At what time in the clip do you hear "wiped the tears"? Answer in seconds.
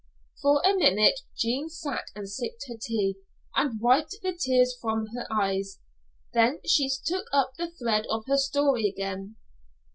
3.79-4.75